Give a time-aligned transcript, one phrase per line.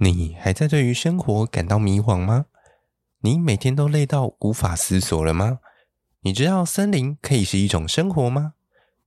[0.00, 2.46] 你还在对于生活感到迷惘吗？
[3.20, 5.60] 你每天都累到无法思索了吗？
[6.22, 8.54] 你知道森林可以是一种生活吗？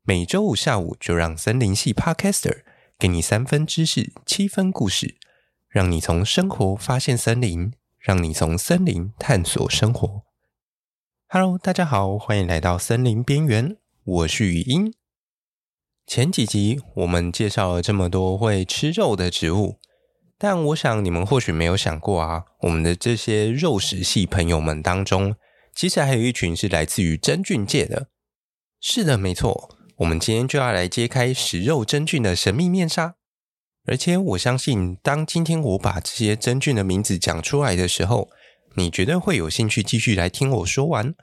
[0.04, 2.64] 每周五下午就让森林系 Podcaster
[2.98, 5.18] 给你三分知识，七分故事，
[5.68, 10.24] 让你从生活发现森林，让你从森林探索生活。
[11.28, 13.76] Hello，大家好，欢迎来到森林边缘，
[14.06, 14.94] 我是雨音。
[16.06, 19.80] 前几集我们介绍了这么多会吃肉的植物。
[20.40, 25.36] 但我想你们或许没有想过啊，我们的这些肉食系朋友们当中，
[25.76, 28.10] 其实还有一群是来自于真菌界的。
[28.80, 33.16] 是的，没错，我们今天就要来揭开食肉真菌的神秘面纱。
[33.88, 38.30] 而且我相信，当今天我把这些真菌的名字讲出来的时候，
[38.76, 41.16] 你绝对会有兴趣继续来听我说完。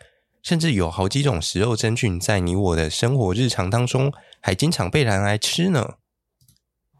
[0.42, 5.94] 甚至有好几种食肉真菌在你我的生活日常当中，还经常被拿来吃呢。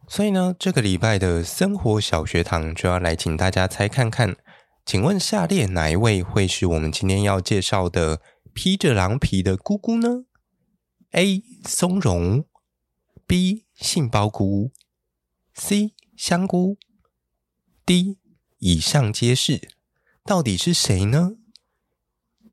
[0.06, 4.36] 所以呢，这个礼拜的生活小学堂就要来请大家猜看看，
[4.84, 8.20] 请问下列哪一位会是我们今天要介绍的
[8.52, 10.24] 披着狼皮的姑姑呢
[11.12, 11.42] ？A.
[11.66, 12.44] 松茸
[13.26, 13.64] ，B.
[13.74, 14.72] 杏鲍菇
[15.54, 15.94] ，C.
[16.16, 16.76] 香菇
[17.86, 18.18] ，D.
[18.58, 19.68] 以上皆是，
[20.24, 21.32] 到底是谁呢？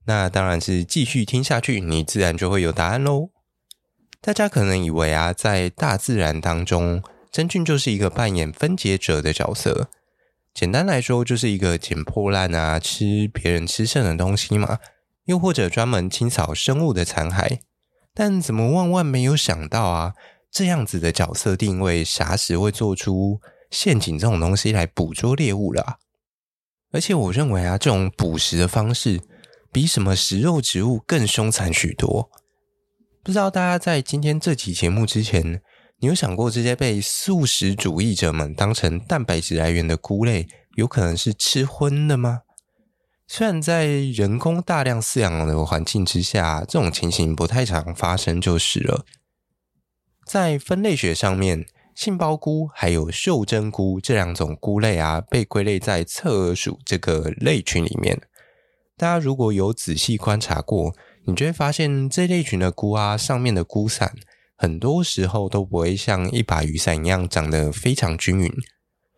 [0.05, 3.29] 那当然是继续听下去，你自然就会有答案喽。
[4.19, 7.03] 大家可能以为啊，在大自然当中。
[7.31, 9.89] 真菌就是一个扮演分解者的角色，
[10.53, 14.79] 简单来说就是一个捡破烂啊、吃别人吃剩的东西嘛，
[15.25, 17.59] 又或者专门清扫生物的残骸。
[18.13, 20.13] 但怎么万万没有想到啊，
[20.51, 25.99] 这样子的角色定位，啥时会做出陷阱这种东西来捕捉猎物了？
[26.91, 29.21] 而且我认为啊，这种捕食的方式
[29.71, 32.29] 比什么食肉植物更凶残许多。
[33.23, 35.61] 不知道大家在今天这期节目之前，
[36.01, 42.41] 你有想过这些被素食主义者们当成蛋白质来源的菇类，有可能是吃荤的吗？
[43.27, 49.05] 虽然在人工大量饲养的环境之下，这种情形不太常发生，就是了。
[50.25, 58.19] 在分类学上面，杏鲍菇还有袖珍菇这两种菇类啊，被归类在侧耳属这个类群里面。
[58.97, 60.95] 大家如果有仔细观察过，
[61.27, 64.15] 你就会发现这类群的菇啊，上面的菇伞。
[64.61, 68.53] 很多时候都不会像一把雨伞一样长得非常均匀，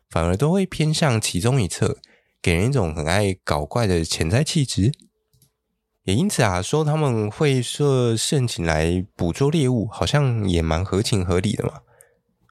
[0.10, 1.98] 反而都会偏向其中一侧，
[2.42, 4.94] 给人一种很爱搞怪的潜在气质。
[6.06, 11.82] 也因此啊，说他们会设陷阱来捕捉猎物，好像也蛮合情合理的嘛。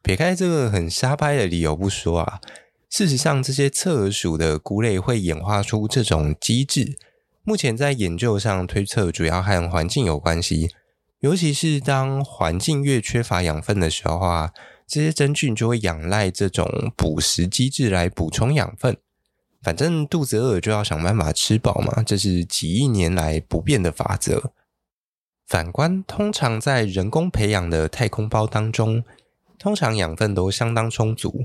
[0.02, 2.42] 撇开这个很瞎掰的理由不说啊，
[2.90, 6.98] 事实上这些侧耳属的菇类会演化出这种机制，
[7.42, 10.68] 目前在研究上推测主要和环境有关系。
[11.22, 14.52] 尤其是当环境越缺乏养分的时候啊，
[14.88, 18.96] 这些真菌就会仰赖这种捕食机制来补充养分。
[19.62, 24.50] 反正肚子饿就要想办法吃饱嘛，这是几亿年来不变的法则。
[25.46, 29.04] 反观，通常在人工培养的太空包当中，
[29.60, 31.44] 通常养分都相当充足，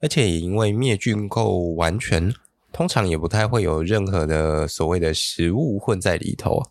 [0.00, 2.32] 而且也因为灭菌够完全，
[2.72, 6.62] 通常也不太会有任何的所谓的食物混在里头。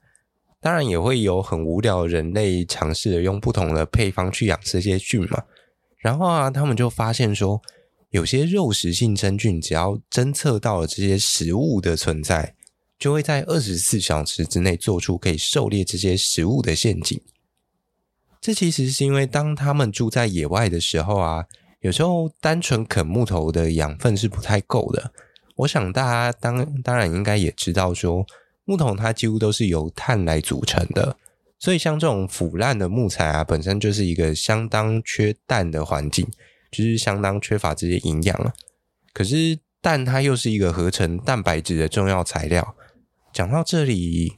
[0.65, 5.43] 当然也会有很无聊的人类尝试着用不同的配方去养这些菌嘛，
[5.99, 7.61] 然后啊，他们就发现说，
[8.09, 12.55] 有些肉食性真菌只要侦测到了这些食物的存在，
[12.97, 17.21] 就会在二十四小时之内做出可以狩猎这些食物的陷阱。
[18.41, 21.45] 这其实是因为当他们住在野外的时候啊，
[21.81, 25.11] 有时候单纯啃木头的养分是不太够的。
[25.57, 28.25] 我想大家当当然应该也知道说。
[28.65, 31.15] 木桶它几乎都是由碳来组成的，
[31.59, 36.27] 所以像这种腐烂的木材啊，本身就是一个相当缺氮的环境，
[36.71, 38.53] 就是相当缺乏这些营养了。
[39.13, 42.75] 可是氮它又是一个合成蛋白质的重要材料。
[43.31, 44.33] 讲到这里，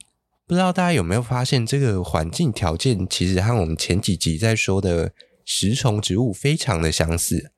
[0.46, 5.12] 不知道大家有没有发现，这个环境条件其实和我们前几集在说的
[5.44, 7.50] 食虫植物非常的相似。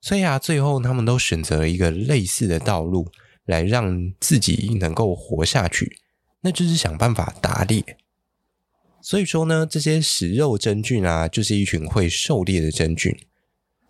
[0.00, 3.10] 所以啊，最后他们都选择了一个类似的道路。
[3.48, 5.98] 来让自己能够活下去，
[6.42, 7.96] 那就是想办法打猎。
[9.00, 13.16] 所以说呢，这些食肉真菌啊，就是一群会狩猎的真菌。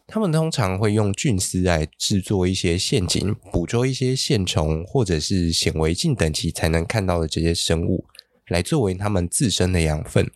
[0.06, 8.06] 他们通常会用菌丝来制作一些陷阱，捕捉一些线虫或者是显微镜等级才能看到的这些生物，
[8.46, 10.31] 来作为他们自身的养分。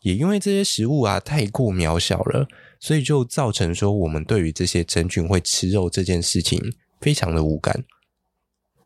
[0.00, 2.48] 也因为这些食物啊太过渺小了，
[2.80, 6.60] 所以就造成说我们对于这些真菌会吃肉这件事情
[7.00, 7.84] 非常的无感。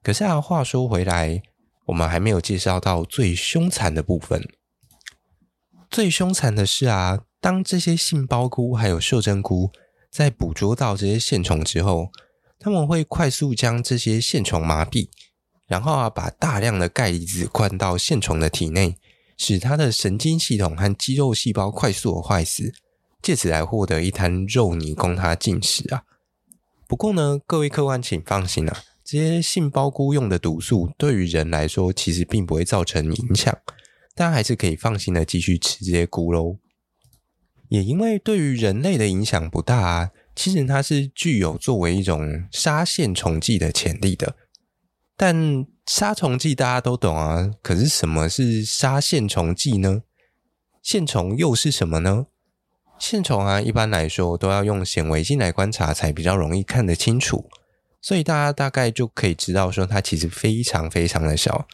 [0.08, 1.42] 可是啊，话说回来，
[1.84, 4.42] 我们还没有介绍到最凶残的部分。
[5.90, 9.70] 最凶残的是啊，当这些杏鲍菇还有袖珍菇
[10.10, 12.08] 在捕捉到这些线虫之后，
[12.58, 15.10] 他们会快速将这些线虫麻痹，
[15.66, 18.96] 然后啊，把大量的钙离子灌到线虫的体内，
[19.36, 22.72] 使它的神经系统和肌肉细胞快速的坏死，
[23.20, 26.04] 借此来获得一滩肉泥供它进食啊。
[26.86, 28.74] 不过呢，各位客官请放心啊，
[29.10, 33.56] 这些杏鲍菇用的毒素对于人来说其实并不会造成影响，
[34.14, 36.58] 大家还是可以放心的继续吃这些菇喽。
[37.70, 40.10] 也因为对于人类的影响不大啊。
[40.36, 44.36] 其实它是具有作为一种杀线虫剂的潜力的，
[45.16, 50.02] 但杀虫剂大家都懂啊，可是什么是杀线虫剂呢？
[50.82, 52.26] 线虫又是什么呢？
[53.00, 57.48] 线虫啊，一般来说都要用显微镜来观察才比较容易看得清楚，
[58.00, 61.66] 所以大家大概就可以知道说它其实非常非常的小。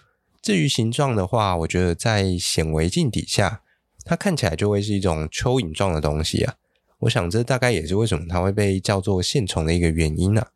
[0.42, 3.62] 至于形状的话，我觉得在显微镜底下，
[4.04, 6.54] 它看起来就会是一种蚯蚓状的东西啊。
[7.00, 10.48] 我想，这大概也是为什么它会被叫做线虫的一个原因啊。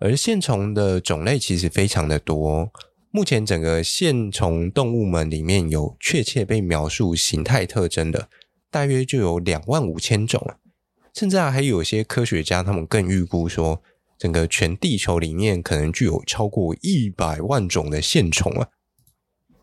[0.00, 2.70] 而线虫的种类其实非常的多，
[3.10, 8.28] 目前整个线虫动物们里面有确切被描述形态特征的，
[8.70, 10.56] 大约就有两万五千种，
[11.14, 13.80] 甚至啊，还有些科学家他们更预估说，
[14.18, 18.68] 整个全地球里面可能具有超过一百万种的线虫啊。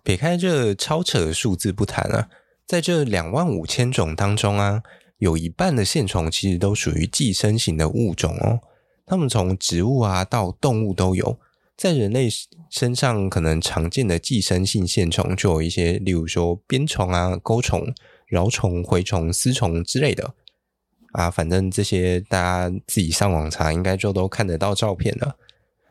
[0.04, 2.30] 撇开这超扯的数字不谈啊，
[2.66, 4.84] 在这两万五千种当中啊。
[5.20, 8.60] 有一半的线虫其实都属于寄生型的物种哦，
[9.06, 11.40] 它们从植物啊到动物都有，
[11.78, 12.28] 在人类
[12.72, 17.94] 身上可能常见的寄生性线虫就有一些，例如说鞭虫啊、钩虫、
[18.32, 20.34] 蛲虫、蛔虫、丝虫之类的
[21.12, 25.36] 啊，反正这些大家自己上网查，应该就都看得到照片了。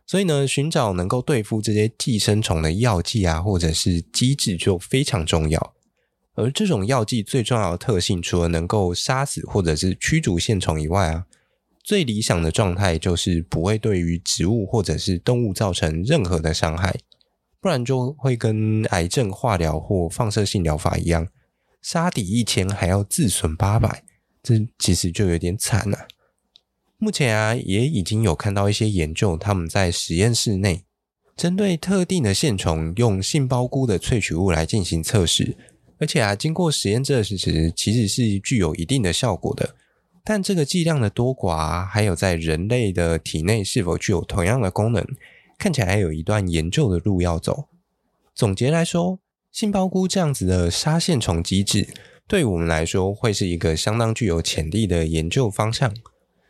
[0.06, 5.74] 所以呢，寻找能够对付这些寄生虫的药剂啊，或者是机制就非常重要。
[6.34, 11.26] 而这种药剂最重要的特性，除了能够杀死或者是驱逐线虫以外啊，
[11.84, 16.98] 最理想的状态就是不会对于植物或者是动物造成任何的伤害，
[17.60, 21.28] 不然就会跟癌症化疗或放射性疗法一样，
[21.82, 24.02] 杀敌一千还要自损八百，
[24.42, 26.08] 这其实就有点惨了。
[26.98, 30.84] 目前啊，也已经有看到一些研究，他们在实验室内
[31.36, 35.56] 针对特定的线虫，用杏鲍菇的萃取物来进行测试。
[35.98, 39.76] 而且啊，经过实验证实，其实是具有一定的效果的。
[40.22, 45.06] 但这个剂量的多寡，还有在人类的体内是否具有同样的功能，
[45.58, 47.68] 看起来还有一段研究的路要走。
[48.34, 49.18] 总结来说，
[49.50, 51.88] 杏鲍菇这样子的杀线虫机制，
[52.30, 55.92] 对我们来说会是一个相当具有潜力的研究方向。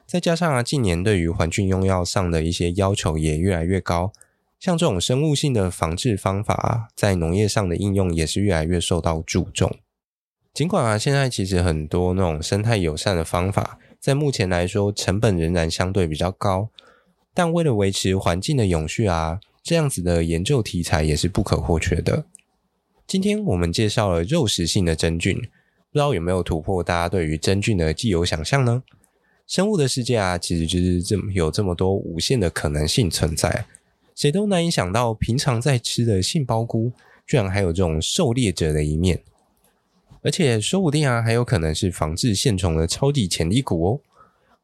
[0.07, 4.13] 再加上啊，近年对于环境用药上的一些要求也越来越高。
[4.59, 9.75] 像这种生物性的防治方法，在农业上的应用也是越来越受到注重。
[10.53, 16.69] 尽管啊，现在其实很多那种生态友善的方法，在目前来说成本仍然相对比较高，
[17.33, 22.27] 但为了维持环境的永续啊，这样子的研究题材也是不可或缺的。
[23.07, 25.41] 今天我们介绍了肉食性的真菌，
[25.93, 28.85] 不知道有没有突破大家对于真菌的既有想象呢？
[29.45, 33.67] 生物的世界啊，其实就是这么有这么多无限的可能性存在。
[34.15, 36.93] 谁都难以想到，平常在吃的杏鲍菇，
[37.27, 39.21] 居然还有这种狩猎者的一面，
[40.23, 44.01] 而且说不定啊，还有可能是防治线虫的超级潜力股哦。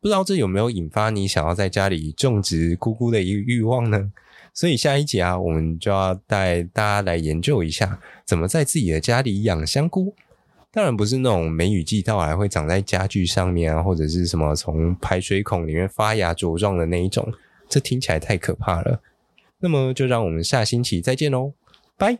[0.00, 4.12] 不知道这有没有引发你想要在家里种植菇菇的一个欲望呢？
[4.54, 10.14] 所以下一集啊，我们就要带大家来研究一下，怎么在自己的家里养香菇。
[10.72, 17.32] 当然不是那种梅雨季到来会长在家具上面啊，或者是什么从排水孔里面发芽茁壮的那一种，
[17.68, 19.00] 这听起来太可怕了。
[19.58, 21.52] 那么就让我们下星期再见喽，
[21.96, 22.18] 拜。